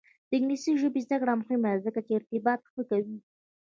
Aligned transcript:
د 0.27 0.31
انګلیسي 0.37 0.71
ژبې 0.81 1.01
زده 1.05 1.17
کړه 1.21 1.33
مهمه 1.41 1.69
ده 1.75 1.83
ځکه 1.85 1.99
چې 2.05 2.11
ارتباط 2.17 2.61
ښه 2.71 2.81
کوي. 2.89 3.17